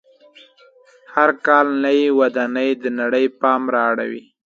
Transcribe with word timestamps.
هر 1.13 1.29
کال 1.45 1.67
نوې 1.83 2.07
ودانۍ 2.19 2.69
د 2.83 2.85
نړۍ 2.99 3.25
پام 3.41 3.61
را 3.73 3.81
اړوي. 3.91 4.23